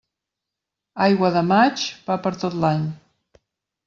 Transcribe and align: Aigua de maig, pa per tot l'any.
Aigua 1.07 1.29
de 1.35 1.43
maig, 1.49 1.83
pa 2.07 2.15
per 2.23 2.31
tot 2.45 2.57
l'any. 2.65 2.89